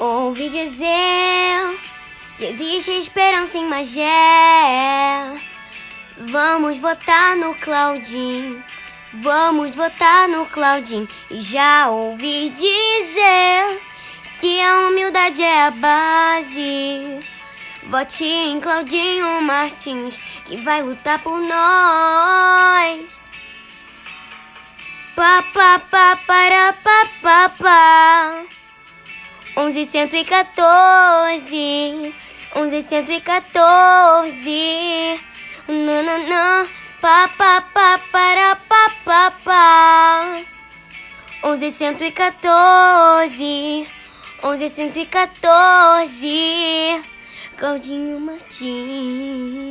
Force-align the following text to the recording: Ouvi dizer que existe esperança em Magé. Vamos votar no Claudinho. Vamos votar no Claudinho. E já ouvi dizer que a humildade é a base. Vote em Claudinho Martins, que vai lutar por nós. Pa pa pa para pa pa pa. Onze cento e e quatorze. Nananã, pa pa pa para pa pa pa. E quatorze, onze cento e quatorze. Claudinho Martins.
Ouvi 0.00 0.48
dizer 0.48 1.78
que 2.38 2.46
existe 2.46 2.90
esperança 2.90 3.58
em 3.58 3.68
Magé. 3.68 5.34
Vamos 6.16 6.78
votar 6.78 7.36
no 7.36 7.54
Claudinho. 7.56 8.64
Vamos 9.12 9.74
votar 9.74 10.26
no 10.26 10.46
Claudinho. 10.46 11.06
E 11.30 11.42
já 11.42 11.90
ouvi 11.90 12.48
dizer 12.48 13.78
que 14.40 14.58
a 14.62 14.88
humildade 14.88 15.42
é 15.42 15.66
a 15.66 15.70
base. 15.70 17.20
Vote 17.82 18.24
em 18.24 18.58
Claudinho 18.58 19.42
Martins, 19.42 20.16
que 20.46 20.56
vai 20.62 20.82
lutar 20.82 21.18
por 21.18 21.38
nós. 21.38 23.02
Pa 25.14 25.42
pa 25.52 25.78
pa 25.78 26.16
para 26.26 26.72
pa 26.72 27.06
pa 27.20 27.48
pa. 27.50 28.19
Onze 29.62 29.84
cento 29.84 30.16
e 30.16 30.24
e 33.12 33.20
quatorze. 33.20 35.20
Nananã, 35.68 36.66
pa 36.98 37.28
pa 37.36 37.60
pa 37.60 38.00
para 38.10 38.56
pa 38.56 38.90
pa 39.04 39.30
pa. 39.44 40.32
E 42.04 42.10
quatorze, 42.10 43.86
onze 44.42 44.70
cento 44.70 44.96
e 44.96 45.04
quatorze. 45.04 47.04
Claudinho 47.58 48.18
Martins. 48.18 49.69